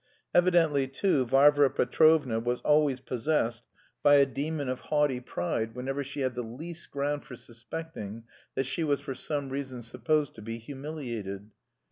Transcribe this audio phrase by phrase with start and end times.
[0.33, 3.61] Evidently too, Varvara Petrovna was always possessed
[4.01, 8.23] by a demon of haughty pride whenever she had the least ground for suspecting
[8.55, 11.51] that she was for some reason supposed to be humiliated.